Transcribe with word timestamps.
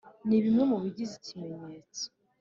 ni 0.27 0.37
bimwe 0.43 0.63
mu 0.71 0.77
bigize 0.83 1.13
‘ikimenyetso’ 1.21 2.05